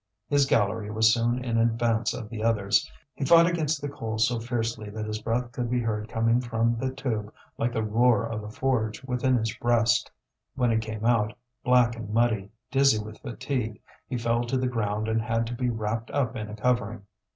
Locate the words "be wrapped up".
15.53-16.35